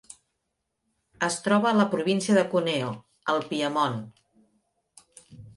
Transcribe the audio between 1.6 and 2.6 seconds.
a la província de